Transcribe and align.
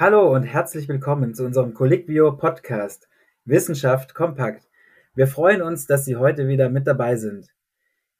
Hallo 0.00 0.34
und 0.34 0.44
herzlich 0.44 0.88
willkommen 0.88 1.34
zu 1.34 1.44
unserem 1.44 1.74
Colliquio 1.74 2.34
Podcast 2.34 3.06
Wissenschaft 3.44 4.14
kompakt. 4.14 4.66
Wir 5.14 5.26
freuen 5.26 5.60
uns, 5.60 5.86
dass 5.86 6.06
Sie 6.06 6.16
heute 6.16 6.48
wieder 6.48 6.70
mit 6.70 6.86
dabei 6.86 7.16
sind. 7.16 7.48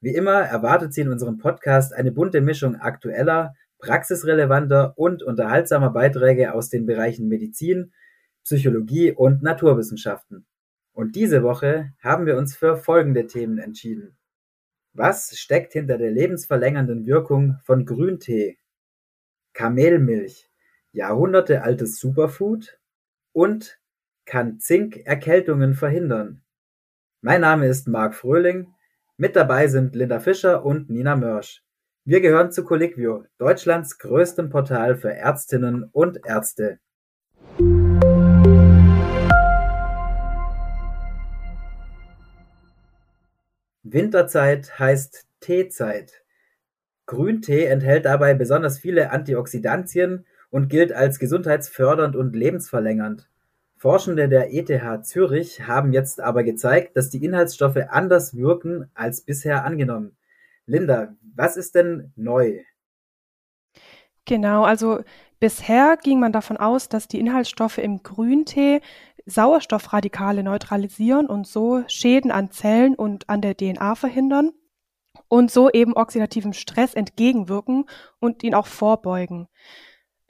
Wie 0.03 0.15
immer 0.15 0.43
erwartet 0.43 0.93
Sie 0.93 1.01
in 1.01 1.09
unserem 1.09 1.39
Podcast 1.39 1.95
eine 1.95 2.13
bunte 2.13 2.43
Mischung 2.43 2.77
aktueller, 2.77 3.55
praxisrelevanter 3.79 4.93
und 4.99 5.23
unterhaltsamer 5.23 5.89
Beiträge 5.89 6.53
aus 6.53 6.69
den 6.69 6.85
Bereichen 6.85 7.29
Medizin, 7.29 7.95
Psychologie 8.45 9.13
und 9.13 9.43
Naturwissenschaften. 9.43 10.45
Und 10.93 11.17
diese 11.17 11.43
Woche 11.43 11.95
haben 12.03 12.27
wir 12.27 12.37
uns 12.37 12.55
für 12.55 12.77
folgende 12.77 13.27
Themen 13.27 13.57
entschieden. 13.57 14.19
Was 14.93 15.35
steckt 15.39 15.73
hinter 15.73 15.97
der 15.97 16.11
lebensverlängernden 16.11 17.07
Wirkung 17.07 17.57
von 17.65 17.87
Grüntee? 17.87 18.59
Kamelmilch, 19.55 20.50
jahrhundertealtes 20.93 21.99
Superfood 21.99 22.79
und 23.33 23.79
kann 24.25 24.59
Zink 24.59 24.97
Erkältungen 25.05 25.75
verhindern? 25.75 26.43
Mein 27.21 27.43
Name 27.43 27.67
ist 27.67 27.87
Marc 27.87 28.15
Fröhling, 28.15 28.75
mit 29.17 29.37
dabei 29.37 29.69
sind 29.69 29.95
Linda 29.95 30.21
Fischer 30.21 30.65
und 30.65 30.89
Nina 30.89 31.17
Mörsch. 31.17 31.63
Wir 32.05 32.21
gehören 32.21 32.51
zu 32.51 32.65
Colliquio, 32.65 33.25
Deutschlands 33.39 33.99
größtem 33.99 34.49
Portal 34.49 34.97
für 34.97 35.13
Ärztinnen 35.13 35.85
und 35.93 36.25
Ärzte. 36.25 36.79
Winterzeit 43.83 44.79
heißt 44.79 45.27
Teezeit. 45.41 46.23
Grüntee 47.07 47.65
enthält 47.65 48.05
dabei 48.05 48.35
besonders 48.35 48.79
viele 48.79 49.11
Antioxidantien 49.11 50.25
und 50.51 50.69
gilt 50.69 50.93
als 50.93 51.19
gesundheitsfördernd 51.19 52.17
und 52.17 52.35
lebensverlängernd. 52.35 53.29
Forschende 53.77 54.29
der 54.29 54.53
ETH 54.53 55.07
Zürich 55.07 55.67
haben 55.67 55.93
jetzt 55.93 56.21
aber 56.21 56.43
gezeigt, 56.43 56.97
dass 56.97 57.09
die 57.09 57.25
Inhaltsstoffe 57.25 57.79
anders 57.89 58.37
wirken 58.37 58.91
als 58.95 59.23
bisher 59.23 59.65
angenommen. 59.65 60.17
Linda, 60.67 61.15
was 61.35 61.57
ist 61.57 61.75
denn 61.75 62.13
neu? 62.15 62.61
Genau, 64.27 64.65
also 64.65 65.01
bisher 65.41 65.97
ging 65.97 66.21
man 66.21 66.33
davon 66.33 66.59
aus, 66.59 66.89
dass 66.89 67.09
die 67.09 67.19
Inhaltsstoffe 67.19 67.79
im 67.79 68.03
Grüntee 68.03 68.81
Sauerstoffradikale 69.27 70.43
neutralisieren 70.43 71.27
und 71.27 71.47
so 71.47 71.83
Schäden 71.87 72.31
an 72.31 72.51
Zellen 72.51 72.95
und 72.95 73.29
an 73.29 73.41
der 73.41 73.57
DNA 73.57 73.95
verhindern 73.95 74.53
und 75.29 75.51
so 75.51 75.71
eben 75.71 75.95
oxidativem 75.95 76.53
Stress 76.53 76.95
entgegenwirken 76.95 77.87
und 78.19 78.43
ihn 78.43 78.55
auch 78.55 78.67
vorbeugen. 78.67 79.49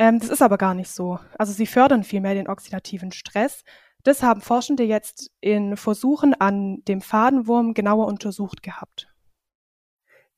Ähm, 0.00 0.18
das 0.18 0.30
ist 0.30 0.40
aber 0.40 0.56
gar 0.56 0.72
nicht 0.72 0.90
so. 0.90 1.18
Also 1.36 1.52
sie 1.52 1.66
fördern 1.66 2.04
vielmehr 2.04 2.32
den 2.32 2.48
oxidativen 2.48 3.12
Stress. 3.12 3.64
Das 4.02 4.22
haben 4.22 4.40
Forschende 4.40 4.82
jetzt 4.82 5.30
in 5.42 5.76
Versuchen 5.76 6.32
an 6.32 6.82
dem 6.88 7.02
Fadenwurm 7.02 7.74
genauer 7.74 8.06
untersucht 8.06 8.62
gehabt. 8.62 9.14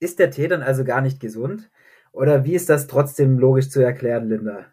Ist 0.00 0.18
der 0.18 0.32
Tee 0.32 0.48
dann 0.48 0.64
also 0.64 0.82
gar 0.82 1.00
nicht 1.00 1.20
gesund? 1.20 1.70
Oder 2.10 2.44
wie 2.44 2.56
ist 2.56 2.68
das 2.68 2.88
trotzdem 2.88 3.38
logisch 3.38 3.70
zu 3.70 3.80
erklären, 3.80 4.28
Linda? 4.28 4.66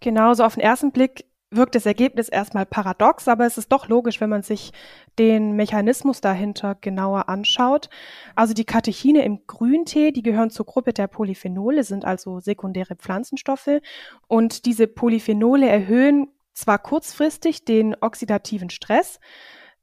Genau, 0.00 0.34
so 0.34 0.42
auf 0.42 0.54
den 0.54 0.64
ersten 0.64 0.90
Blick 0.90 1.24
wirkt 1.50 1.74
das 1.74 1.86
Ergebnis 1.86 2.28
erstmal 2.28 2.66
paradox, 2.66 3.28
aber 3.28 3.46
es 3.46 3.56
ist 3.56 3.70
doch 3.70 3.88
logisch, 3.88 4.20
wenn 4.20 4.30
man 4.30 4.42
sich 4.42 4.72
den 5.18 5.52
Mechanismus 5.52 6.20
dahinter 6.20 6.76
genauer 6.80 7.28
anschaut. 7.28 7.88
Also 8.34 8.52
die 8.52 8.64
Katechine 8.64 9.24
im 9.24 9.46
Grüntee, 9.46 10.10
die 10.10 10.22
gehören 10.22 10.50
zur 10.50 10.66
Gruppe 10.66 10.92
der 10.92 11.06
Polyphenole, 11.06 11.84
sind 11.84 12.04
also 12.04 12.40
sekundäre 12.40 12.96
Pflanzenstoffe. 12.96 13.80
Und 14.26 14.66
diese 14.66 14.86
Polyphenole 14.88 15.68
erhöhen 15.68 16.28
zwar 16.52 16.78
kurzfristig 16.78 17.64
den 17.64 17.94
oxidativen 18.00 18.70
Stress, 18.70 19.20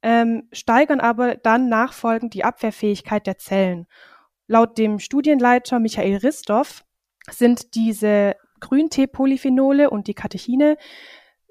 ähm, 0.02 0.50
steigern 0.52 1.00
aber 1.00 1.36
dann 1.36 1.70
nachfolgend 1.70 2.33
die 2.33 2.44
Abwehrfähigkeit 2.44 3.26
der 3.26 3.38
Zellen. 3.38 3.88
Laut 4.48 4.77
dem 4.77 4.99
Studienleiter 4.99 5.80
Michael 5.80 6.17
Ristoff 6.17 6.83
sind 7.30 7.76
diese 7.76 8.36
Grüntee-Polyphenole 8.59 9.89
und 9.89 10.08
die 10.08 10.14
Katechine 10.14 10.77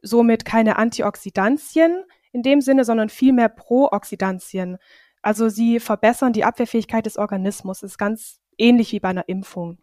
somit 0.02 0.44
keine 0.44 0.76
Antioxidantien 0.76 2.04
in 2.32 2.42
dem 2.42 2.60
Sinne, 2.60 2.84
sondern 2.84 3.08
vielmehr 3.08 3.48
Prooxidantien. 3.48 4.78
Also 5.22 5.48
sie 5.48 5.80
verbessern 5.80 6.32
die 6.32 6.44
Abwehrfähigkeit 6.44 7.06
des 7.06 7.16
Organismus. 7.16 7.80
Das 7.80 7.92
ist 7.92 7.98
ganz 7.98 8.40
ähnlich 8.58 8.92
wie 8.92 9.00
bei 9.00 9.08
einer 9.08 9.28
Impfung. 9.28 9.78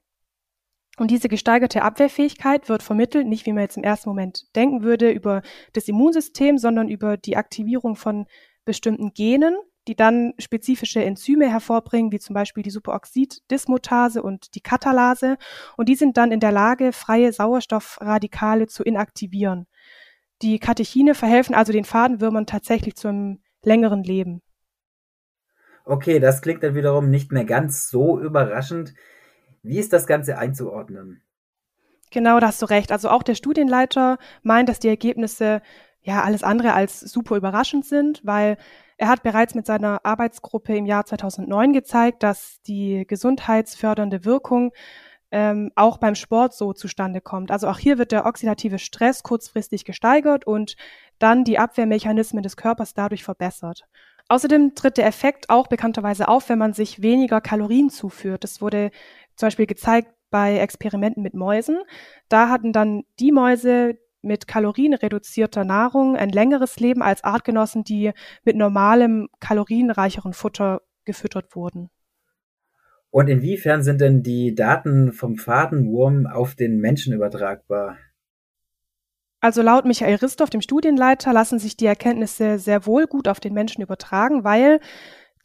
Und 0.98 1.12
diese 1.12 1.30
gesteigerte 1.30 1.82
Abwehrfähigkeit 1.82 2.68
wird 2.68 2.84
vermittelt, 2.84 3.26
nicht 3.26 3.46
wie 3.46 3.54
man 3.54 3.64
jetzt 3.64 3.78
im 3.78 3.84
ersten 3.84 4.10
Moment 4.10 4.54
denken 4.56 4.84
würde, 4.84 5.12
über 5.12 5.42
das 5.72 5.88
Immunsystem, 5.88 6.58
sondern 6.58 6.90
über 6.90 7.16
die 7.16 7.38
Aktivierung 7.38 7.96
von 7.96 8.26
bestimmten 8.66 9.14
Genen, 9.14 9.56
die 9.88 9.96
dann 9.96 10.34
spezifische 10.40 11.04
Enzyme 11.04 11.50
hervorbringen, 11.50 12.12
wie 12.12 12.20
zum 12.20 12.34
Beispiel 12.34 12.64
die 12.64 12.70
Superoxid-Dismutase 12.70 14.22
und 14.22 14.56
die 14.56 14.62
Katalase. 14.62 15.38
Und 15.78 15.88
die 15.88 15.96
sind 15.96 16.18
dann 16.18 16.34
in 16.34 16.42
der 16.42 16.52
Lage, 16.52 16.92
freie 16.92 17.32
Sauerstoffradikale 17.32 18.68
zu 18.68 18.84
inaktivieren. 18.84 19.68
Die 20.42 20.60
Katechine 20.60 21.16
verhelfen 21.16 21.54
also 21.54 21.74
den 21.74 21.86
Fadenwürmern 21.86 22.46
tatsächlich 22.46 22.96
zu 22.96 23.10
einem 23.10 23.40
längeren 23.62 24.04
Leben. 24.04 24.42
Okay, 25.86 26.20
das 26.20 26.42
klingt 26.42 26.64
dann 26.64 26.76
wiederum 26.76 27.10
nicht 27.10 27.32
mehr 27.32 27.46
ganz 27.46 27.90
so 27.90 28.20
überraschend. 28.20 28.94
Wie 29.64 29.80
ist 29.80 29.92
das 29.92 30.08
Ganze 30.08 30.38
einzuordnen? 30.38 31.22
Genau, 32.12 32.40
da 32.40 32.48
hast 32.48 32.62
du 32.62 32.66
recht. 32.68 32.92
Also 32.92 33.10
auch 33.10 33.24
der 33.24 33.36
Studienleiter 33.36 34.18
meint, 34.42 34.70
dass 34.70 34.80
die 34.80 34.88
Ergebnisse 34.88 35.62
ja 36.02 36.24
alles 36.24 36.44
andere 36.44 36.74
als 36.74 37.00
super 37.02 37.36
überraschend 37.36 37.86
sind, 37.86 38.22
weil 38.24 38.58
er 38.98 39.08
hat 39.08 39.24
bereits 39.24 39.56
mit 39.56 39.66
seiner 39.66 40.06
Arbeitsgruppe 40.06 40.76
im 40.76 40.86
Jahr 40.86 41.06
2009 41.06 41.74
gezeigt, 41.74 42.24
dass 42.24 42.62
die 42.64 43.06
gesundheitsfördernde 43.08 44.26
Wirkung 44.26 44.72
ähm, 45.32 45.72
auch 45.76 45.98
beim 45.98 46.16
Sport 46.16 46.54
so 46.54 46.74
zustande 46.74 47.22
kommt. 47.22 47.52
Also 47.52 47.68
auch 47.68 47.78
hier 47.78 47.98
wird 47.98 48.12
der 48.12 48.26
oxidative 48.26 48.80
Stress 48.80 49.24
kurzfristig 49.24 49.86
gesteigert 49.86 50.46
und 50.48 50.76
dann 51.20 51.44
die 51.44 51.60
Abwehrmechanismen 51.60 52.44
des 52.44 52.58
Körpers 52.58 52.94
dadurch 52.94 53.24
verbessert. 53.24 53.86
Außerdem 54.28 54.76
tritt 54.76 54.98
der 54.98 55.08
Effekt 55.08 55.50
auch 55.50 55.68
bekannterweise 55.68 56.28
auf, 56.28 56.50
wenn 56.50 56.60
man 56.60 56.74
sich 56.74 57.02
weniger 57.02 57.42
Kalorien 57.42 57.90
zuführt. 57.90 58.44
Das 58.44 58.62
wurde 58.62 58.92
zum 59.36 59.48
Beispiel 59.48 59.66
gezeigt 59.66 60.14
bei 60.30 60.58
Experimenten 60.58 61.24
mit 61.24 61.34
Mäusen. 61.34 61.80
Da 62.30 62.50
hatten 62.50 62.72
dann 62.72 63.04
die 63.20 63.32
Mäuse 63.32 63.98
mit 64.22 64.48
kalorienreduzierter 64.48 65.64
Nahrung 65.64 66.16
ein 66.16 66.30
längeres 66.30 66.80
Leben 66.80 67.02
als 67.02 67.24
Artgenossen, 67.24 67.84
die 67.84 68.12
mit 68.44 68.56
normalem, 68.56 69.30
kalorienreicheren 69.40 70.34
Futter 70.34 70.82
gefüttert 71.06 71.56
wurden. 71.56 71.90
Und 73.12 73.28
inwiefern 73.28 73.84
sind 73.84 74.02
denn 74.02 74.22
die 74.22 74.54
Daten 74.54 75.14
vom 75.14 75.36
Fadenwurm 75.36 76.28
auf 76.28 76.56
den 76.56 76.80
Menschen 76.80 77.14
übertragbar? 77.14 77.98
Also 79.42 79.62
laut 79.62 79.86
Michael 79.86 80.16
Ristoff, 80.16 80.50
dem 80.50 80.62
Studienleiter, 80.62 81.32
lassen 81.34 81.60
sich 81.60 81.78
die 81.78 81.86
Erkenntnisse 81.86 82.60
sehr 82.60 82.86
wohl 82.86 83.08
gut 83.08 83.28
auf 83.28 83.40
den 83.40 83.54
Menschen 83.54 83.82
übertragen, 83.82 84.44
weil 84.44 84.80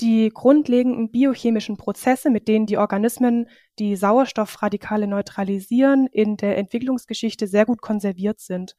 die 0.01 0.31
grundlegenden 0.35 1.11
biochemischen 1.11 1.77
Prozesse, 1.77 2.29
mit 2.29 2.49
denen 2.49 2.67
die 2.67 2.79
Organismen 2.79 3.49
die 3.79 3.95
Sauerstoffradikale 3.95 5.07
neutralisieren, 5.07 6.09
in 6.09 6.37
der 6.37 6.59
Entwicklungsgeschichte 6.59 7.47
sehr 7.47 7.65
gut 7.65 7.81
konserviert 7.81 8.41
sind. 8.41 8.75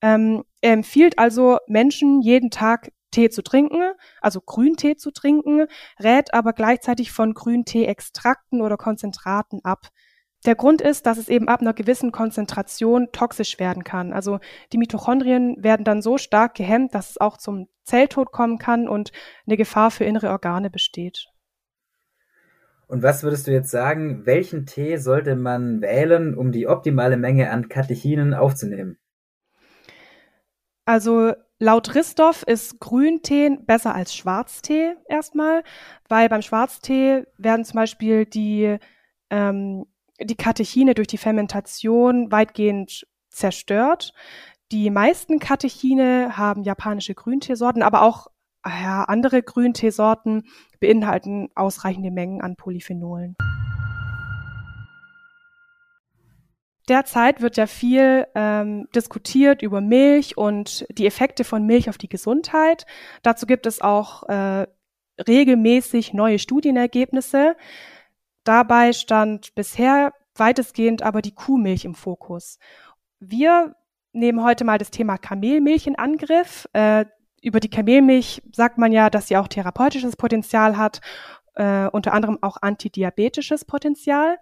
Ähm, 0.00 0.44
er 0.62 0.72
empfiehlt 0.72 1.18
also 1.18 1.58
Menschen 1.66 2.22
jeden 2.22 2.50
Tag 2.50 2.92
Tee 3.10 3.30
zu 3.30 3.42
trinken, 3.42 3.82
also 4.20 4.40
Grüntee 4.40 4.96
zu 4.96 5.10
trinken, 5.10 5.66
rät 5.98 6.34
aber 6.34 6.52
gleichzeitig 6.52 7.12
von 7.12 7.34
Grüntee-Extrakten 7.34 8.60
oder 8.60 8.76
Konzentraten 8.76 9.60
ab. 9.64 9.88
Der 10.46 10.54
Grund 10.54 10.80
ist, 10.80 11.06
dass 11.06 11.18
es 11.18 11.28
eben 11.28 11.48
ab 11.48 11.60
einer 11.60 11.74
gewissen 11.74 12.12
Konzentration 12.12 13.08
toxisch 13.12 13.58
werden 13.58 13.82
kann. 13.82 14.12
Also 14.12 14.38
die 14.72 14.78
Mitochondrien 14.78 15.56
werden 15.62 15.84
dann 15.84 16.00
so 16.00 16.16
stark 16.16 16.54
gehemmt, 16.54 16.94
dass 16.94 17.10
es 17.10 17.20
auch 17.20 17.38
zum 17.38 17.68
Zelltod 17.82 18.30
kommen 18.30 18.58
kann 18.58 18.88
und 18.88 19.10
eine 19.46 19.56
Gefahr 19.56 19.90
für 19.90 20.04
innere 20.04 20.30
Organe 20.30 20.70
besteht. 20.70 21.26
Und 22.86 23.02
was 23.02 23.22
würdest 23.22 23.46
du 23.46 23.50
jetzt 23.50 23.70
sagen, 23.70 24.24
welchen 24.24 24.64
Tee 24.64 24.96
sollte 24.96 25.36
man 25.36 25.82
wählen, 25.82 26.34
um 26.34 26.52
die 26.52 26.68
optimale 26.68 27.16
Menge 27.16 27.50
an 27.50 27.68
Katechinen 27.68 28.32
aufzunehmen? 28.32 28.98
Also 30.86 31.34
laut 31.58 31.94
Ristoff 31.94 32.42
ist 32.42 32.80
Grüntee 32.80 33.58
besser 33.60 33.94
als 33.94 34.14
Schwarztee 34.14 34.94
erstmal, 35.08 35.62
weil 36.08 36.28
beim 36.28 36.42
Schwarztee 36.42 37.24
werden 37.36 37.64
zum 37.64 37.76
Beispiel 37.76 38.26
die, 38.26 38.78
ähm, 39.30 39.86
die 40.20 40.36
Katechine 40.36 40.94
durch 40.94 41.08
die 41.08 41.18
Fermentation 41.18 42.30
weitgehend 42.30 43.06
zerstört. 43.30 44.12
Die 44.70 44.90
meisten 44.90 45.38
Katechine 45.38 46.36
haben 46.36 46.62
japanische 46.62 47.14
Grünteesorten, 47.14 47.82
aber 47.82 48.02
auch 48.02 48.26
ja, 48.66 49.04
andere 49.04 49.42
Grünteesorten 49.42 50.44
beinhalten 50.80 51.48
ausreichende 51.54 52.10
Mengen 52.10 52.42
an 52.42 52.56
Polyphenolen. 52.56 53.36
Derzeit 56.88 57.40
wird 57.40 57.56
ja 57.56 57.66
viel 57.66 58.26
ähm, 58.34 58.88
diskutiert 58.94 59.62
über 59.62 59.80
Milch 59.80 60.36
und 60.36 60.86
die 60.90 61.06
Effekte 61.06 61.44
von 61.44 61.64
Milch 61.64 61.88
auf 61.88 61.98
die 61.98 62.08
Gesundheit. 62.08 62.86
Dazu 63.22 63.46
gibt 63.46 63.66
es 63.66 63.80
auch 63.80 64.22
äh, 64.28 64.66
regelmäßig 65.26 66.14
neue 66.14 66.38
Studienergebnisse. 66.38 67.56
Dabei 68.44 68.92
stand 68.92 69.54
bisher 69.54 70.12
weitestgehend 70.34 71.02
aber 71.02 71.22
die 71.22 71.34
Kuhmilch 71.34 71.84
im 71.84 71.94
Fokus. 71.94 72.58
Wir 73.20 73.74
nehmen 74.12 74.42
heute 74.42 74.64
mal 74.64 74.78
das 74.78 74.90
Thema 74.90 75.18
Kamelmilch 75.18 75.86
in 75.86 75.96
Angriff. 75.96 76.68
Äh, 76.72 77.04
über 77.42 77.60
die 77.60 77.70
Kamelmilch 77.70 78.42
sagt 78.52 78.78
man 78.78 78.92
ja, 78.92 79.10
dass 79.10 79.28
sie 79.28 79.36
auch 79.36 79.48
therapeutisches 79.48 80.16
Potenzial 80.16 80.76
hat, 80.76 81.00
äh, 81.54 81.86
unter 81.88 82.12
anderem 82.12 82.38
auch 82.42 82.56
antidiabetisches 82.60 83.64
Potenzial. 83.64 84.38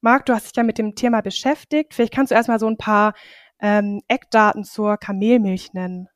Marc, 0.00 0.26
du 0.26 0.32
hast 0.32 0.46
dich 0.46 0.56
ja 0.56 0.62
mit 0.62 0.78
dem 0.78 0.94
Thema 0.94 1.20
beschäftigt. 1.20 1.94
Vielleicht 1.94 2.14
kannst 2.14 2.30
du 2.30 2.36
erstmal 2.36 2.60
so 2.60 2.68
ein 2.68 2.78
paar 2.78 3.14
ähm, 3.60 4.00
Eckdaten 4.08 4.64
zur 4.64 4.96
Kamelmilch 4.96 5.72
nennen. 5.72 6.08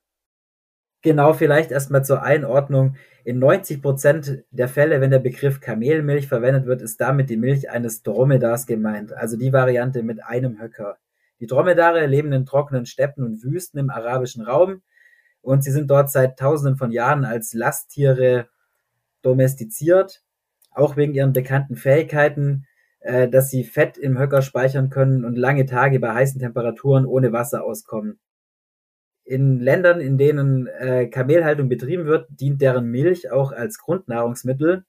Genau, 1.02 1.32
vielleicht 1.32 1.73
erstmal 1.73 2.05
zur 2.05 2.23
Einordnung. 2.23 2.94
In 3.25 3.40
90 3.40 3.82
Prozent 3.82 4.44
der 4.50 4.69
Fälle, 4.69 5.00
wenn 5.00 5.11
der 5.11 5.19
Begriff 5.19 5.61
Kamelmilch 5.61 6.29
verwendet 6.29 6.67
wird, 6.67 6.81
ist 6.81 7.00
damit 7.00 7.29
die 7.29 7.37
Milch 7.37 7.70
eines 7.70 8.02
Dromedars 8.02 8.67
gemeint, 8.67 9.12
also 9.12 9.37
die 9.37 9.52
Variante 9.52 10.05
mit 10.05 10.25
einem 10.25 10.61
Höcker. 10.61 10.99
Die 11.40 11.49
Dromedare 11.49 12.06
leben 12.06 12.32
in 12.32 12.46
trockenen 12.46 12.87
Steppen 12.87 13.25
und 13.25 13.43
Wüsten 13.43 13.78
im 13.78 13.90
arabischen 13.90 14.44
Raum 14.44 14.82
und 15.40 15.64
sie 15.64 15.73
sind 15.73 15.90
dort 15.90 16.11
seit 16.11 16.38
Tausenden 16.38 16.76
von 16.76 16.93
Jahren 16.93 17.25
als 17.25 17.52
Lasttiere 17.52 18.49
domestiziert, 19.23 20.23
auch 20.70 20.96
wegen 20.96 21.14
ihren 21.14 21.32
bekannten 21.32 21.75
Fähigkeiten, 21.75 22.67
äh, 23.02 23.28
dass 23.28 23.50
sie 23.50 23.64
Fett 23.64 23.99
im 23.99 24.19
Höcker 24.19 24.43
speichern 24.43 24.90
können 24.90 25.25
und 25.25 25.37
lange 25.37 25.66
Tage 25.66 26.00
bei 26.00 26.14
heißen 26.14 26.40
Temperaturen 26.40 27.06
ohne 27.06 27.32
Wasser 27.32 27.64
auskommen. 27.64 28.19
In 29.25 29.60
Ländern, 29.60 30.00
in 30.00 30.19
denen 30.19 30.66
äh, 30.66 31.08
Kamelhaltung 31.08 31.69
betrieben 31.69 32.06
wird, 32.06 32.28
dient 32.31 32.60
deren 32.60 32.87
Milch 32.87 33.31
auch 33.31 33.52
als 33.52 33.78
Grundnahrungsmittel. 33.78 34.84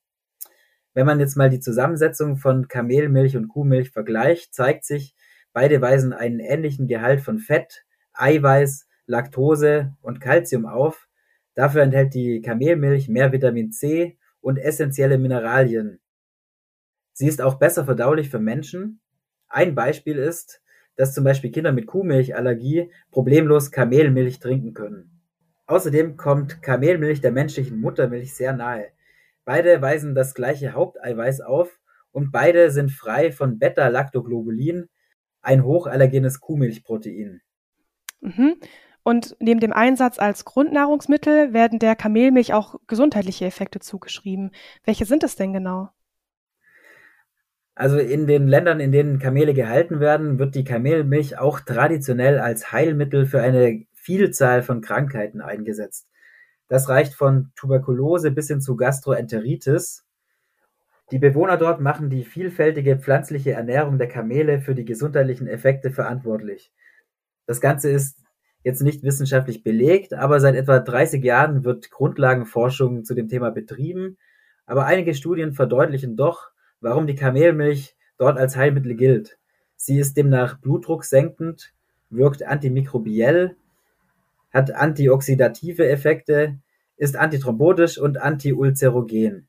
Wenn 0.93 1.05
man 1.05 1.19
jetzt 1.19 1.35
mal 1.37 1.49
die 1.49 1.59
Zusammensetzung 1.59 2.37
von 2.37 2.67
Kamelmilch 2.67 3.35
und 3.35 3.47
Kuhmilch 3.47 3.91
vergleicht, 3.91 4.53
zeigt 4.53 4.85
sich, 4.85 5.15
beide 5.51 5.81
weisen 5.81 6.13
einen 6.13 6.39
ähnlichen 6.39 6.87
Gehalt 6.87 7.21
von 7.21 7.39
Fett, 7.39 7.83
Eiweiß, 8.13 8.87
Laktose 9.05 9.95
und 10.01 10.21
Calcium 10.21 10.65
auf. 10.65 11.07
Dafür 11.55 11.81
enthält 11.81 12.13
die 12.13 12.41
Kamelmilch 12.41 13.09
mehr 13.09 13.31
Vitamin 13.31 13.71
C 13.71 14.17
und 14.41 14.57
essentielle 14.57 15.17
Mineralien. 15.17 15.99
Sie 17.13 17.27
ist 17.27 17.41
auch 17.41 17.55
besser 17.55 17.85
verdaulich 17.85 18.29
für 18.29 18.39
Menschen. 18.39 18.99
Ein 19.47 19.75
Beispiel 19.75 20.17
ist, 20.17 20.61
dass 20.95 21.13
zum 21.13 21.23
Beispiel 21.23 21.51
Kinder 21.51 21.71
mit 21.71 21.87
Kuhmilchallergie 21.87 22.91
problemlos 23.11 23.71
Kamelmilch 23.71 24.39
trinken 24.39 24.73
können. 24.73 25.21
Außerdem 25.67 26.17
kommt 26.17 26.61
Kamelmilch 26.61 27.21
der 27.21 27.31
menschlichen 27.31 27.79
Muttermilch 27.79 28.33
sehr 28.35 28.53
nahe. 28.53 28.87
Beide 29.45 29.81
weisen 29.81 30.15
das 30.15 30.33
gleiche 30.33 30.73
Haupteiweiß 30.73 31.41
auf 31.41 31.79
und 32.11 32.31
beide 32.31 32.71
sind 32.71 32.91
frei 32.91 33.31
von 33.31 33.59
Beta-Lactoglobulin, 33.59 34.89
ein 35.41 35.63
hochallergenes 35.63 36.39
Kuhmilchprotein. 36.39 37.41
Mhm. 38.21 38.55
Und 39.03 39.35
neben 39.39 39.59
dem 39.59 39.73
Einsatz 39.73 40.17
als 40.17 40.45
Grundnahrungsmittel 40.45 41.53
werden 41.53 41.79
der 41.79 41.95
Kamelmilch 41.95 42.53
auch 42.53 42.75
gesundheitliche 42.87 43.45
Effekte 43.45 43.79
zugeschrieben. 43.79 44.51
Welche 44.85 45.05
sind 45.05 45.23
es 45.23 45.35
denn 45.35 45.51
genau? 45.51 45.89
Also 47.75 47.97
in 47.97 48.27
den 48.27 48.47
Ländern, 48.47 48.79
in 48.79 48.91
denen 48.91 49.19
Kamele 49.19 49.53
gehalten 49.53 49.99
werden, 49.99 50.37
wird 50.37 50.53
die 50.53 50.63
Kamelmilch 50.63 51.39
auch 51.39 51.59
traditionell 51.59 52.39
als 52.39 52.71
Heilmittel 52.71 53.25
für 53.25 53.41
eine 53.41 53.85
Vielzahl 53.93 54.61
von 54.61 54.81
Krankheiten 54.81 55.41
eingesetzt. 55.41 56.07
Das 56.67 56.87
reicht 56.87 57.15
von 57.15 57.51
Tuberkulose 57.55 58.31
bis 58.31 58.47
hin 58.47 58.61
zu 58.61 58.75
Gastroenteritis. 58.75 60.05
Die 61.11 61.19
Bewohner 61.19 61.57
dort 61.57 61.81
machen 61.81 62.09
die 62.09 62.23
vielfältige 62.23 62.97
pflanzliche 62.97 63.51
Ernährung 63.51 63.97
der 63.97 64.07
Kamele 64.07 64.61
für 64.61 64.75
die 64.75 64.85
gesundheitlichen 64.85 65.47
Effekte 65.47 65.91
verantwortlich. 65.91 66.71
Das 67.45 67.59
Ganze 67.59 67.89
ist 67.89 68.19
jetzt 68.63 68.81
nicht 68.81 69.03
wissenschaftlich 69.03 69.63
belegt, 69.63 70.13
aber 70.13 70.39
seit 70.39 70.55
etwa 70.55 70.79
30 70.79 71.23
Jahren 71.23 71.63
wird 71.63 71.91
Grundlagenforschung 71.91 73.03
zu 73.03 73.13
dem 73.13 73.27
Thema 73.27 73.51
betrieben. 73.51 74.17
Aber 74.65 74.85
einige 74.85 75.13
Studien 75.13 75.53
verdeutlichen 75.53 76.15
doch, 76.15 76.52
warum 76.83 77.07
die 77.07 77.15
Kamelmilch 77.15 77.95
dort 78.17 78.37
als 78.37 78.55
Heilmittel 78.55 78.95
gilt. 78.95 79.37
Sie 79.75 79.99
ist 79.99 80.15
demnach 80.15 80.59
blutdrucksenkend, 80.59 81.73
wirkt 82.09 82.43
antimikrobiell, 82.43 83.55
hat 84.51 84.71
antioxidative 84.71 85.87
Effekte, 85.87 86.59
ist 86.97 87.15
antithrombotisch 87.15 87.97
und 87.97 88.21
antiulcerogen. 88.21 89.47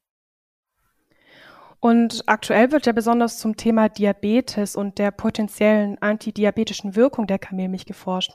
Und 1.81 2.23
aktuell 2.27 2.73
wird 2.73 2.87
ja 2.87 2.93
besonders 2.93 3.39
zum 3.39 3.57
Thema 3.57 3.91
Diabetes 3.91 4.75
und 4.75 4.99
der 4.99 5.11
potenziellen 5.11 6.01
antidiabetischen 6.01 6.97
Wirkung 6.97 7.27
der 7.27 7.39
Kamelmilch 7.39 7.85
geforscht. 7.85 8.33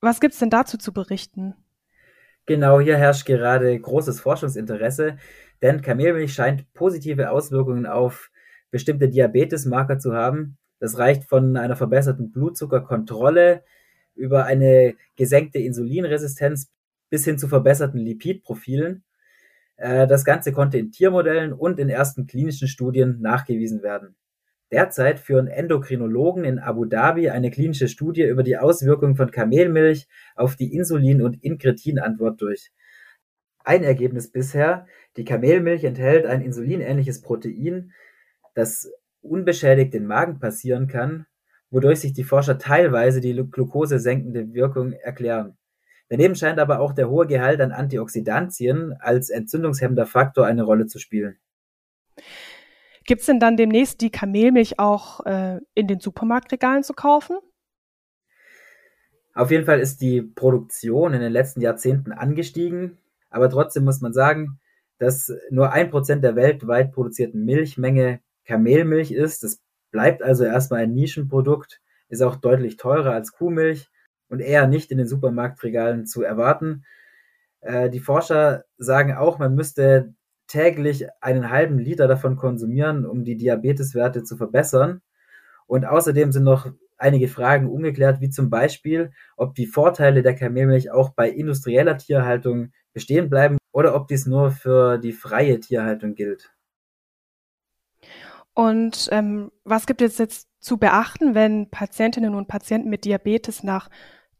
Was 0.00 0.18
gibt 0.18 0.32
es 0.34 0.40
denn 0.40 0.50
dazu 0.50 0.76
zu 0.76 0.92
berichten? 0.92 1.54
Genau, 2.46 2.80
hier 2.80 2.96
herrscht 2.96 3.26
gerade 3.26 3.78
großes 3.78 4.20
Forschungsinteresse, 4.20 5.18
denn 5.62 5.82
Kamelmilch 5.82 6.32
scheint 6.32 6.72
positive 6.72 7.30
Auswirkungen 7.30 7.86
auf 7.86 8.30
bestimmte 8.70 9.08
Diabetesmarker 9.08 9.98
zu 9.98 10.14
haben. 10.14 10.58
Das 10.78 10.98
reicht 10.98 11.24
von 11.24 11.56
einer 11.56 11.76
verbesserten 11.76 12.32
Blutzuckerkontrolle 12.32 13.62
über 14.14 14.44
eine 14.44 14.94
gesenkte 15.16 15.58
Insulinresistenz 15.58 16.70
bis 17.10 17.24
hin 17.24 17.38
zu 17.38 17.48
verbesserten 17.48 18.00
Lipidprofilen. 18.00 19.04
Äh, 19.76 20.06
das 20.06 20.24
Ganze 20.24 20.52
konnte 20.52 20.78
in 20.78 20.92
Tiermodellen 20.92 21.52
und 21.52 21.78
in 21.78 21.88
ersten 21.88 22.26
klinischen 22.26 22.68
Studien 22.68 23.20
nachgewiesen 23.20 23.82
werden. 23.82 24.14
Derzeit 24.72 25.18
führen 25.18 25.48
Endokrinologen 25.48 26.44
in 26.44 26.60
Abu 26.60 26.84
Dhabi 26.84 27.30
eine 27.30 27.50
klinische 27.50 27.88
Studie 27.88 28.22
über 28.22 28.44
die 28.44 28.56
Auswirkungen 28.56 29.16
von 29.16 29.32
Kamelmilch 29.32 30.06
auf 30.36 30.54
die 30.54 30.72
Insulin- 30.72 31.22
und 31.22 31.42
Inkretinantwort 31.42 32.40
durch. 32.40 32.70
Ein 33.64 33.82
Ergebnis 33.82 34.30
bisher, 34.30 34.86
die 35.16 35.24
Kamelmilch 35.24 35.84
enthält 35.84 36.26
ein 36.26 36.42
insulinähnliches 36.42 37.20
Protein, 37.20 37.92
das 38.54 38.90
unbeschädigt 39.22 39.94
den 39.94 40.06
Magen 40.06 40.38
passieren 40.38 40.86
kann, 40.86 41.26
wodurch 41.70 42.00
sich 42.00 42.12
die 42.12 42.24
Forscher 42.24 42.58
teilweise 42.58 43.20
die 43.20 43.34
glukosesenkende 43.34 44.54
Wirkung 44.54 44.92
erklären. 44.92 45.56
Daneben 46.08 46.34
scheint 46.34 46.58
aber 46.58 46.80
auch 46.80 46.92
der 46.92 47.08
hohe 47.08 47.26
Gehalt 47.26 47.60
an 47.60 47.72
Antioxidantien 47.72 48.94
als 48.98 49.30
entzündungshemmender 49.30 50.06
Faktor 50.06 50.46
eine 50.46 50.64
Rolle 50.64 50.86
zu 50.86 50.98
spielen. 50.98 51.38
Gibt 53.06 53.20
es 53.20 53.26
denn 53.26 53.40
dann 53.40 53.56
demnächst 53.56 54.00
die 54.00 54.10
Kamelmilch 54.10 54.78
auch 54.78 55.24
äh, 55.26 55.58
in 55.74 55.86
den 55.86 56.00
Supermarktregalen 56.00 56.82
zu 56.82 56.92
kaufen? 56.92 57.38
Auf 59.34 59.50
jeden 59.50 59.64
Fall 59.64 59.80
ist 59.80 60.00
die 60.00 60.22
Produktion 60.22 61.14
in 61.14 61.20
den 61.20 61.32
letzten 61.32 61.60
Jahrzehnten 61.60 62.12
angestiegen, 62.12 62.98
aber 63.30 63.48
trotzdem 63.48 63.84
muss 63.84 64.00
man 64.00 64.12
sagen, 64.12 64.59
dass 65.00 65.32
nur 65.48 65.72
ein 65.72 65.90
Prozent 65.90 66.22
der 66.22 66.36
weltweit 66.36 66.92
produzierten 66.92 67.44
Milchmenge 67.44 68.20
Kamelmilch 68.44 69.12
ist. 69.12 69.42
Das 69.42 69.60
bleibt 69.90 70.22
also 70.22 70.44
erstmal 70.44 70.82
ein 70.82 70.92
Nischenprodukt, 70.92 71.80
ist 72.10 72.22
auch 72.22 72.36
deutlich 72.36 72.76
teurer 72.76 73.12
als 73.12 73.32
Kuhmilch 73.32 73.88
und 74.28 74.40
eher 74.40 74.66
nicht 74.66 74.90
in 74.92 74.98
den 74.98 75.06
Supermarktregalen 75.06 76.06
zu 76.06 76.22
erwarten. 76.22 76.84
Äh, 77.62 77.88
die 77.88 78.00
Forscher 78.00 78.64
sagen 78.76 79.14
auch, 79.14 79.38
man 79.38 79.54
müsste 79.54 80.12
täglich 80.48 81.06
einen 81.22 81.48
halben 81.48 81.78
Liter 81.78 82.06
davon 82.06 82.36
konsumieren, 82.36 83.06
um 83.06 83.24
die 83.24 83.36
Diabeteswerte 83.36 84.22
zu 84.22 84.36
verbessern. 84.36 85.00
Und 85.66 85.86
außerdem 85.86 86.30
sind 86.30 86.44
noch 86.44 86.70
einige 86.98 87.28
Fragen 87.28 87.70
ungeklärt, 87.70 88.20
wie 88.20 88.28
zum 88.28 88.50
Beispiel, 88.50 89.12
ob 89.38 89.54
die 89.54 89.66
Vorteile 89.66 90.22
der 90.22 90.34
Kamelmilch 90.34 90.90
auch 90.90 91.10
bei 91.10 91.30
industrieller 91.30 91.96
Tierhaltung 91.96 92.72
bestehen 92.92 93.30
bleiben 93.30 93.59
oder 93.72 93.94
ob 93.94 94.08
dies 94.08 94.26
nur 94.26 94.50
für 94.50 94.98
die 94.98 95.12
freie 95.12 95.60
Tierhaltung 95.60 96.14
gilt. 96.14 96.52
Und 98.54 99.08
ähm, 99.12 99.50
was 99.64 99.86
gibt 99.86 100.02
es 100.02 100.18
jetzt 100.18 100.48
zu 100.60 100.76
beachten, 100.76 101.34
wenn 101.34 101.70
Patientinnen 101.70 102.34
und 102.34 102.48
Patienten 102.48 102.90
mit 102.90 103.04
Diabetes 103.04 103.62
nach 103.62 103.88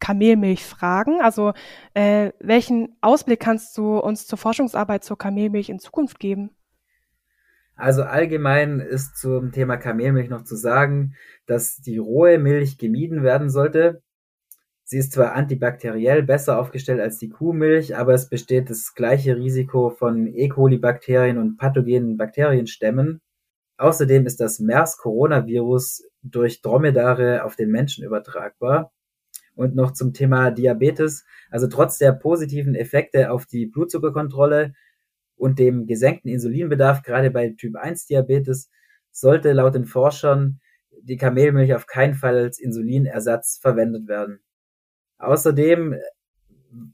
Kamelmilch 0.00 0.64
fragen. 0.64 1.20
Also 1.20 1.52
äh, 1.94 2.32
welchen 2.40 2.96
Ausblick 3.00 3.38
kannst 3.38 3.76
du 3.78 3.98
uns 3.98 4.26
zur 4.26 4.38
Forschungsarbeit 4.38 5.04
zur 5.04 5.18
Kamelmilch 5.18 5.68
in 5.68 5.78
Zukunft 5.78 6.18
geben? 6.18 6.50
Also 7.76 8.02
allgemein 8.02 8.80
ist 8.80 9.16
zum 9.16 9.52
Thema 9.52 9.76
Kamelmilch 9.76 10.28
noch 10.28 10.44
zu 10.44 10.56
sagen, 10.56 11.14
dass 11.46 11.76
die 11.76 11.98
rohe 11.98 12.38
Milch 12.38 12.76
gemieden 12.76 13.22
werden 13.22 13.48
sollte. 13.48 14.02
Sie 14.90 14.98
ist 14.98 15.12
zwar 15.12 15.36
antibakteriell 15.36 16.24
besser 16.24 16.58
aufgestellt 16.58 16.98
als 16.98 17.16
die 17.16 17.28
Kuhmilch, 17.28 17.96
aber 17.96 18.12
es 18.12 18.28
besteht 18.28 18.70
das 18.70 18.92
gleiche 18.96 19.36
Risiko 19.36 19.90
von 19.90 20.26
E. 20.26 20.48
coli-Bakterien 20.48 21.38
und 21.38 21.58
pathogenen 21.58 22.16
Bakterienstämmen. 22.16 23.20
Außerdem 23.76 24.26
ist 24.26 24.40
das 24.40 24.58
MERS-Coronavirus 24.58 26.08
durch 26.24 26.60
Dromedare 26.60 27.44
auf 27.44 27.54
den 27.54 27.70
Menschen 27.70 28.04
übertragbar. 28.04 28.92
Und 29.54 29.76
noch 29.76 29.92
zum 29.92 30.12
Thema 30.12 30.50
Diabetes. 30.50 31.24
Also 31.52 31.68
trotz 31.68 31.98
der 31.98 32.10
positiven 32.10 32.74
Effekte 32.74 33.30
auf 33.30 33.46
die 33.46 33.66
Blutzuckerkontrolle 33.66 34.74
und 35.36 35.60
dem 35.60 35.86
gesenkten 35.86 36.32
Insulinbedarf, 36.32 37.04
gerade 37.04 37.30
bei 37.30 37.50
Typ 37.50 37.76
1 37.76 38.06
Diabetes, 38.06 38.68
sollte 39.12 39.52
laut 39.52 39.76
den 39.76 39.84
Forschern 39.84 40.58
die 41.00 41.16
Kamelmilch 41.16 41.74
auf 41.74 41.86
keinen 41.86 42.14
Fall 42.14 42.36
als 42.36 42.58
Insulinersatz 42.58 43.60
verwendet 43.62 44.08
werden. 44.08 44.40
Außerdem 45.20 45.96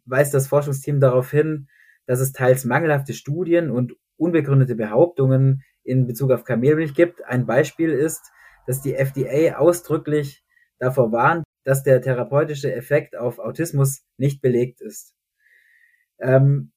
weist 0.04 0.35
das 0.35 0.49
Forschungsteam 0.49 1.00
darauf 1.00 1.30
hin, 1.30 1.68
dass 2.06 2.21
es 2.21 2.33
teils 2.33 2.64
mangelhafte 2.64 3.14
Studien 3.14 3.71
und 3.71 3.95
unbegründete 4.16 4.75
Behauptungen 4.75 5.62
in 5.83 6.06
Bezug 6.06 6.30
auf 6.33 6.45
Kamelmilch 6.45 6.95
gibt. 6.95 7.25
Ein 7.25 7.47
Beispiel 7.47 7.90
ist, 7.90 8.33
dass 8.66 8.83
die 8.83 8.95
FDA 8.95 9.56
ausdrücklich 9.56 10.45
davor 10.78 11.12
warnt, 11.12 11.45
dass 11.64 11.83
der 11.83 12.00
therapeutische 12.00 12.73
Effekt 12.73 13.16
auf 13.16 13.38
Autismus 13.38 14.04
nicht 14.16 14.40
belegt 14.40 14.80
ist. 14.80 15.14
Ähm, 16.18 16.73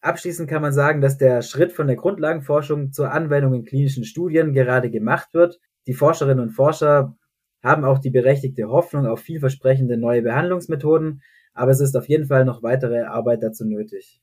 abschließend 0.00 0.48
kann 0.48 0.62
man 0.62 0.72
sagen, 0.72 1.00
dass 1.00 1.18
der 1.18 1.42
Schritt 1.42 1.72
von 1.72 1.86
der 1.86 1.96
Grundlagenforschung 1.96 2.92
zur 2.92 3.10
Anwendung 3.10 3.54
in 3.54 3.64
klinischen 3.64 4.04
Studien 4.04 4.52
gerade 4.52 4.90
gemacht 4.90 5.34
wird. 5.34 5.60
Die 5.86 5.94
Forscherinnen 5.94 6.40
und 6.40 6.50
Forscher 6.50 7.16
haben 7.64 7.84
auch 7.84 7.98
die 7.98 8.10
berechtigte 8.10 8.68
Hoffnung 8.68 9.06
auf 9.06 9.20
vielversprechende 9.20 9.96
neue 9.96 10.22
Behandlungsmethoden, 10.22 11.22
aber 11.54 11.70
es 11.70 11.80
ist 11.80 11.96
auf 11.96 12.08
jeden 12.08 12.26
Fall 12.26 12.44
noch 12.44 12.62
weitere 12.62 13.02
Arbeit 13.02 13.42
dazu 13.42 13.64
nötig. 13.64 14.20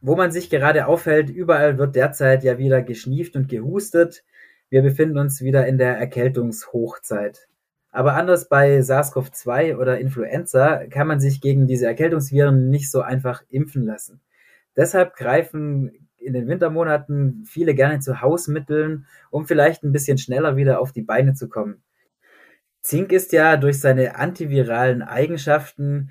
Wo 0.00 0.16
man 0.16 0.30
sich 0.30 0.48
gerade 0.48 0.86
aufhält, 0.86 1.28
überall 1.28 1.76
wird 1.76 1.96
derzeit 1.96 2.44
ja 2.44 2.56
wieder 2.56 2.82
geschnieft 2.82 3.36
und 3.36 3.48
gehustet. 3.48 4.24
Wir 4.70 4.80
befinden 4.82 5.18
uns 5.18 5.42
wieder 5.42 5.66
in 5.66 5.76
der 5.76 5.98
Erkältungshochzeit. 5.98 7.48
Aber 7.90 8.14
anders 8.14 8.48
bei 8.48 8.78
SARS-CoV-2 8.80 9.76
oder 9.76 9.98
Influenza 9.98 10.86
kann 10.86 11.08
man 11.08 11.18
sich 11.20 11.40
gegen 11.40 11.66
diese 11.66 11.86
Erkältungsviren 11.86 12.70
nicht 12.70 12.90
so 12.90 13.00
einfach 13.00 13.42
impfen 13.48 13.84
lassen. 13.84 14.20
Deshalb 14.76 15.16
greifen 15.16 16.08
in 16.20 16.32
den 16.32 16.48
Wintermonaten 16.48 17.44
viele 17.46 17.74
gerne 17.74 18.00
zu 18.00 18.20
Hausmitteln, 18.20 19.06
um 19.30 19.46
vielleicht 19.46 19.82
ein 19.82 19.92
bisschen 19.92 20.18
schneller 20.18 20.56
wieder 20.56 20.80
auf 20.80 20.92
die 20.92 21.02
Beine 21.02 21.34
zu 21.34 21.48
kommen. 21.48 21.82
Zink 22.82 23.12
ist 23.12 23.32
ja 23.32 23.56
durch 23.56 23.80
seine 23.80 24.16
antiviralen 24.16 25.02
Eigenschaften 25.02 26.10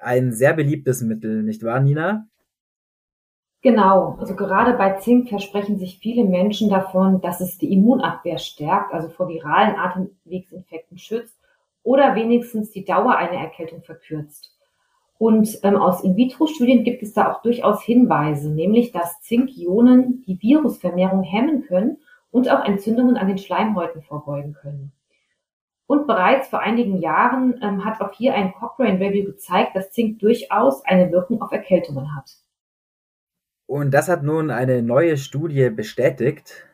ein 0.00 0.32
sehr 0.32 0.54
beliebtes 0.54 1.02
Mittel, 1.02 1.42
nicht 1.42 1.62
wahr, 1.62 1.80
Nina? 1.80 2.26
Genau, 3.62 4.16
also 4.18 4.34
gerade 4.34 4.72
bei 4.72 4.94
Zink 5.00 5.28
versprechen 5.28 5.78
sich 5.78 5.98
viele 5.98 6.24
Menschen 6.24 6.70
davon, 6.70 7.20
dass 7.20 7.42
es 7.42 7.58
die 7.58 7.72
Immunabwehr 7.72 8.38
stärkt, 8.38 8.94
also 8.94 9.10
vor 9.10 9.28
viralen 9.28 9.76
Atemwegsinfekten 9.76 10.96
schützt 10.96 11.38
oder 11.82 12.14
wenigstens 12.14 12.70
die 12.70 12.86
Dauer 12.86 13.16
einer 13.16 13.38
Erkältung 13.38 13.82
verkürzt. 13.82 14.56
Und 15.20 15.58
ähm, 15.64 15.76
aus 15.76 16.02
In-vitro-Studien 16.02 16.82
gibt 16.82 17.02
es 17.02 17.12
da 17.12 17.30
auch 17.30 17.42
durchaus 17.42 17.82
Hinweise, 17.82 18.48
nämlich 18.48 18.90
dass 18.90 19.20
Zinkionen 19.20 20.24
die 20.26 20.40
Virusvermehrung 20.40 21.22
hemmen 21.24 21.66
können 21.66 21.98
und 22.30 22.48
auch 22.48 22.64
Entzündungen 22.64 23.18
an 23.18 23.28
den 23.28 23.36
Schleimhäuten 23.36 24.00
vorbeugen 24.00 24.54
können. 24.54 24.92
Und 25.86 26.06
bereits 26.06 26.48
vor 26.48 26.60
einigen 26.60 27.02
Jahren 27.02 27.60
ähm, 27.62 27.84
hat 27.84 28.00
auch 28.00 28.14
hier 28.14 28.32
ein 28.32 28.54
Cochrane 28.54 28.98
Review 28.98 29.26
gezeigt, 29.26 29.76
dass 29.76 29.90
Zink 29.90 30.20
durchaus 30.20 30.82
eine 30.86 31.12
Wirkung 31.12 31.42
auf 31.42 31.52
Erkältungen 31.52 32.16
hat. 32.16 32.30
Und 33.66 33.92
das 33.92 34.08
hat 34.08 34.22
nun 34.22 34.50
eine 34.50 34.82
neue 34.82 35.18
Studie 35.18 35.68
bestätigt. 35.68 36.64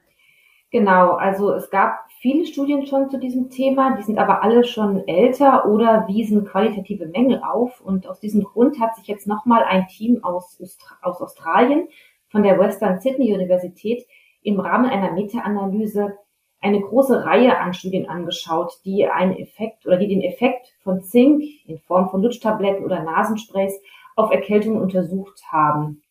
Genau, 0.72 1.12
also 1.12 1.52
es 1.52 1.70
gab 1.70 2.06
viele 2.20 2.44
Studien 2.44 2.86
schon 2.86 3.08
zu 3.08 3.18
diesem 3.18 3.50
Thema, 3.50 3.96
die 3.96 4.02
sind 4.02 4.18
aber 4.18 4.42
alle 4.42 4.64
schon 4.64 5.06
älter 5.06 5.66
oder 5.66 6.08
wiesen 6.08 6.44
qualitative 6.44 7.06
Mängel 7.06 7.40
auf. 7.42 7.80
Und 7.80 8.06
aus 8.08 8.18
diesem 8.18 8.42
Grund 8.42 8.80
hat 8.80 8.96
sich 8.96 9.06
jetzt 9.06 9.26
nochmal 9.28 9.62
ein 9.62 9.86
Team 9.86 10.24
aus, 10.24 10.60
aus 11.02 11.20
Australien 11.20 11.88
von 12.28 12.42
der 12.42 12.58
Western 12.58 13.00
Sydney 13.00 13.32
Universität 13.32 14.06
im 14.42 14.58
Rahmen 14.58 14.90
einer 14.90 15.12
Meta-Analyse 15.12 16.18
eine 16.60 16.80
große 16.80 17.24
Reihe 17.24 17.58
an 17.58 17.74
Studien 17.74 18.08
angeschaut, 18.08 18.80
die 18.84 19.06
einen 19.06 19.36
Effekt 19.36 19.86
oder 19.86 19.98
die 19.98 20.08
den 20.08 20.22
Effekt 20.22 20.74
von 20.82 21.02
Zink 21.02 21.42
in 21.66 21.78
Form 21.78 22.10
von 22.10 22.22
Lutschtabletten 22.22 22.84
oder 22.84 23.02
Nasensprays 23.02 23.80
auf 24.16 24.32
Erkältungen 24.32 24.80
untersucht 24.80 25.42
haben. 25.50 26.02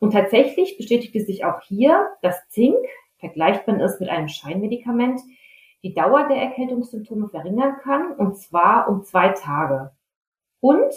Und 0.00 0.12
tatsächlich 0.12 0.76
bestätigte 0.76 1.20
sich 1.20 1.44
auch 1.44 1.60
hier, 1.62 2.08
dass 2.22 2.48
Zink, 2.48 2.76
vergleicht 3.24 3.66
man 3.66 3.80
es 3.80 4.00
mit 4.00 4.10
einem 4.10 4.28
Scheinmedikament, 4.28 5.20
die 5.82 5.94
Dauer 5.94 6.28
der 6.28 6.36
Erkältungssymptome 6.36 7.28
verringern 7.28 7.76
kann, 7.82 8.12
und 8.12 8.36
zwar 8.36 8.88
um 8.88 9.02
zwei 9.02 9.30
Tage. 9.30 9.92
Und 10.60 10.92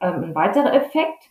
ähm, 0.00 0.24
ein 0.24 0.34
weiterer 0.34 0.74
Effekt, 0.74 1.30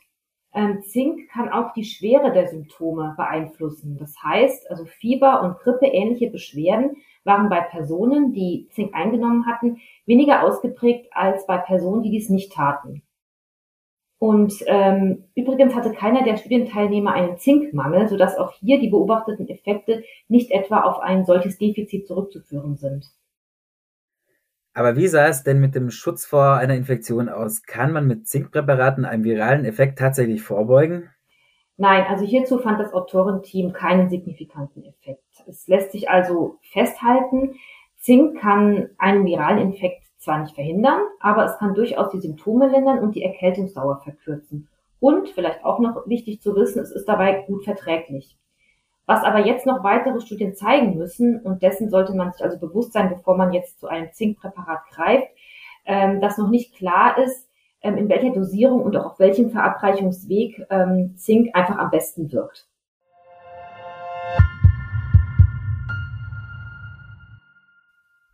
ähm, 0.54 0.82
Zink 0.82 1.30
kann 1.30 1.50
auch 1.50 1.74
die 1.74 1.84
Schwere 1.84 2.32
der 2.32 2.48
Symptome 2.48 3.13
beeinflussen. 3.18 3.98
Das 3.98 4.16
heißt, 4.24 4.70
also 4.72 4.86
Fieber 4.86 5.42
und 5.42 5.60
Grippeähnliche 5.60 6.30
Beschwerden 6.30 6.98
waren 7.24 7.50
bei 7.50 7.62
Personen, 7.62 8.34
die 8.34 8.70
Zink 8.72 8.94
eingenommen 8.94 9.46
hatten, 9.46 9.80
weniger 10.06 10.44
ausgeprägt 10.44 11.08
als 11.12 11.46
bei 11.46 11.58
Personen, 11.58 12.04
die 12.04 12.12
dies 12.12 12.30
nicht 12.30 12.54
taten. 12.54 13.04
Und 14.20 14.54
ähm, 14.66 15.26
übrigens 15.36 15.76
hatte 15.76 15.92
keiner 15.92 16.24
der 16.24 16.38
Studienteilnehmer 16.38 17.14
einen 17.14 17.38
Zinkmangel, 17.38 18.08
sodass 18.08 18.36
auch 18.36 18.52
hier 18.54 18.80
die 18.80 18.90
beobachteten 18.90 19.48
Effekte 19.48 20.04
nicht 20.28 20.52
etwa 20.52 20.82
auf 20.82 21.00
ein 21.00 21.26
solches 21.26 21.58
Defizit 21.58 22.08
zurückzuführen 22.08 22.78
sind. 22.78 23.06
Aber 24.74 24.96
wie 24.96 25.08
sah 25.08 25.28
es 25.28 25.44
denn 25.44 25.60
mit 25.60 25.76
dem 25.76 25.90
Schutz 25.92 26.26
vor 26.26 26.54
einer 26.54 26.76
Infektion 26.76 27.30
aus? 27.30 27.64
Kann 27.64 27.92
man 27.92 28.08
mit 28.08 28.28
Zinkpräparaten 28.28 29.06
einem 29.06 29.24
viralen 29.24 29.66
Effekt 29.66 30.00
tatsächlich 30.00 30.42
vorbeugen? 30.42 31.10
Nein, 31.78 32.06
also 32.08 32.26
hierzu 32.26 32.58
fand 32.58 32.80
das 32.80 32.94
Autorenteam 32.94 33.72
keinen 33.72 34.10
signifikanten 34.10 34.84
Effekt. 34.84 35.24
Es 35.48 35.68
lässt 35.68 35.92
sich 35.92 36.10
also 36.10 36.58
festhalten, 36.72 37.56
Zink 38.00 38.40
kann 38.40 38.90
einen 38.98 39.26
viralen 39.26 39.60
Infekt 39.60 40.07
zwar 40.27 40.41
nicht 40.41 40.55
verhindern, 40.55 41.00
aber 41.22 41.46
es 41.46 41.57
kann 41.57 41.74
durchaus 41.74 42.12
die 42.12 42.19
Symptome 42.19 42.67
lindern 42.67 43.00
und 43.00 43.15
die 43.15 43.24
Erkältungsdauer 43.24 44.01
verkürzen. 44.03 44.67
Und 45.00 45.29
vielleicht 45.29 45.63
auch 45.63 45.79
noch 45.79 46.05
wichtig 46.07 46.41
zu 46.41 46.53
wissen, 46.53 46.81
es 46.81 46.91
ist 46.91 47.07
dabei 47.07 47.46
gut 47.48 47.63
verträglich. 47.63 48.38
Was 49.05 49.24
aber 49.24 49.46
jetzt 49.46 49.65
noch 49.65 49.86
weitere 49.86 50.19
Studien 50.19 50.53
zeigen 50.53 50.98
müssen, 50.98 51.39
und 51.39 51.63
dessen 51.63 51.89
sollte 51.89 52.13
man 52.13 52.34
sich 52.34 52.43
also 52.43 52.60
bewusst 52.60 52.91
sein, 52.91 53.07
bevor 53.07 53.38
man 53.38 53.53
jetzt 53.53 53.79
zu 53.79 53.88
einem 53.88 54.12
Zinkpräparat 54.12 54.81
greift, 54.93 55.29
ähm, 55.86 56.19
dass 56.19 56.38
noch 56.38 56.50
nicht 56.50 56.75
klar 56.75 57.17
ist, 57.17 57.48
ähm, 57.81 57.96
in 57.96 58.10
welcher 58.10 58.34
Dosierung 58.34 58.81
und 58.81 58.98
auch 58.98 59.05
auf 59.05 59.19
welchem 59.19 59.50
Verabreichungsweg 59.51 60.65
ähm, 60.69 61.15
Zink 61.15 61.55
einfach 61.55 61.77
am 61.77 61.89
besten 61.89 62.29
wirkt. 62.34 62.67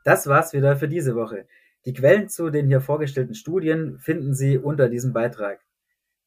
Das 0.04 0.26
war's 0.26 0.54
wieder 0.54 0.76
für 0.76 0.88
diese 0.88 1.16
Woche. 1.16 1.46
Die 1.86 1.94
Quellen 1.94 2.30
zu 2.30 2.50
den 2.50 2.68
hier 2.68 2.80
vorgestellten 2.80 3.36
Studien 3.36 4.00
finden 4.00 4.34
Sie 4.34 4.58
unter 4.58 4.88
diesem 4.88 5.12
Beitrag. 5.12 5.60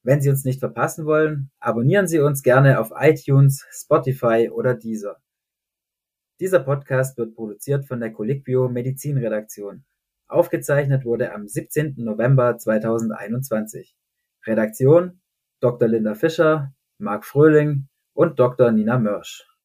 Wenn 0.03 0.21
Sie 0.21 0.29
uns 0.29 0.45
nicht 0.45 0.61
verpassen 0.61 1.07
wollen, 1.07 1.51
abonnieren 1.59 2.07
Sie 2.07 2.19
uns 2.19 2.43
gerne 2.43 2.79
auf 2.79 2.93
iTunes, 2.95 3.65
Spotify 3.71 4.51
oder 4.53 4.75
Deezer. 4.75 5.17
Dieser 6.41 6.61
Podcast 6.61 7.17
wird 7.17 7.35
produziert 7.35 7.87
von 7.87 8.01
der 8.01 8.13
Colliquio 8.13 8.69
Medizinredaktion. 8.69 9.85
Aufgezeichnet 10.29 11.07
wurde 11.07 11.33
am 11.33 11.49
17. 11.49 11.95
November 11.97 12.59
2021. 12.59 13.97
Redaktion 14.45 15.21
Dr. 15.61 15.89
Linda 15.89 16.15
Fischer, 16.15 16.75
Marc 16.99 17.25
Fröhling 17.25 17.89
und 18.13 18.39
Dr. 18.39 18.71
Nina 18.73 18.99
Mörsch. 18.99 19.56